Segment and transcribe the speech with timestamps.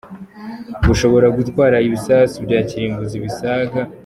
[0.87, 3.79] Bushobora gutwara ibisasu bya kirimbuzi bisaga.